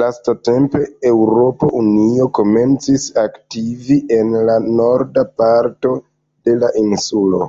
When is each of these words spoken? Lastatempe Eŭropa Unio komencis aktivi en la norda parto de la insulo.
Lastatempe 0.00 0.80
Eŭropa 1.08 1.68
Unio 1.78 2.26
komencis 2.38 3.06
aktivi 3.22 3.96
en 4.18 4.30
la 4.50 4.54
norda 4.82 5.24
parto 5.42 5.92
de 6.50 6.56
la 6.62 6.70
insulo. 6.84 7.42